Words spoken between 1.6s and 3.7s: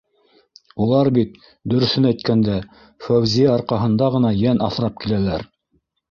дөрөҫөн әйткәндә, Фәүзиә